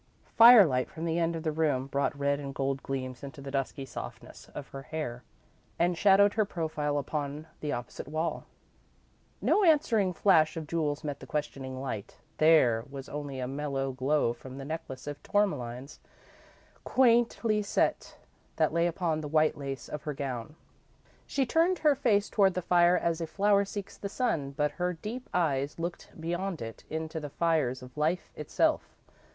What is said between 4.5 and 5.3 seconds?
of her hair